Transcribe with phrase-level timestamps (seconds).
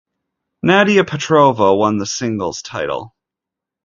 [0.63, 3.15] Nadia Petrova won the singles title.